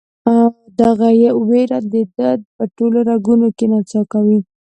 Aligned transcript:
دغه 0.81 1.07
ویر 1.49 1.71
د 1.93 1.95
ده 2.17 2.31
په 2.57 2.63
ټولو 2.77 2.97
رګونو 3.09 3.47
کې 3.57 3.65
نڅا 3.71 4.01
کوي. 4.11 4.39